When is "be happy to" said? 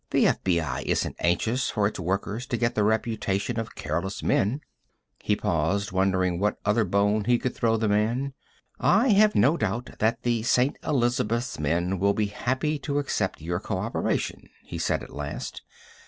12.15-12.97